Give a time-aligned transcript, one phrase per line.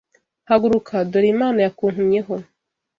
[0.49, 2.33] Haguruka, dore Imana yakuntumyeho